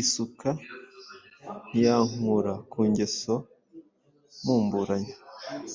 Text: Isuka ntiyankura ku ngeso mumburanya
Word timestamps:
Isuka 0.00 0.50
ntiyankura 1.68 2.52
ku 2.70 2.78
ngeso 2.90 3.34
mumburanya 4.44 5.14